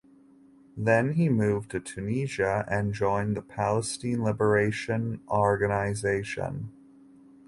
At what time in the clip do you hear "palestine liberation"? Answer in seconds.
3.43-5.21